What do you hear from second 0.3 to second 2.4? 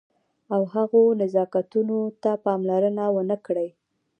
او هغو نزاکتونو ته